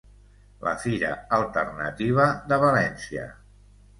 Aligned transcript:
La 0.67 0.71
Fira 0.85 1.11
Alternativa 1.37 2.27
de 2.53 2.61
València. 2.65 3.29